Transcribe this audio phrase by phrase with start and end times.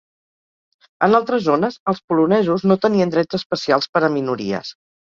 [1.09, 4.79] En altres zones, els polonesos no tenien drets especials per a minories.